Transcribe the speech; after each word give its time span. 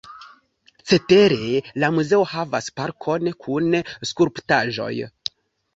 Cetere 0.91 1.61
la 1.83 1.91
muzeo 1.99 2.25
havas 2.33 2.73
parkon 2.81 3.31
kun 3.45 3.81
skulptaĵoj. 4.13 4.95